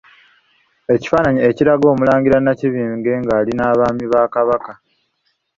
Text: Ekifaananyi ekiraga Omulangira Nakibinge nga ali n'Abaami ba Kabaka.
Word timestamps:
Ekifaananyi 0.93 1.41
ekiraga 1.49 1.85
Omulangira 1.93 2.37
Nakibinge 2.41 3.13
nga 3.21 3.33
ali 3.39 3.51
n'Abaami 3.55 4.05
ba 4.11 4.21
Kabaka. 4.33 4.73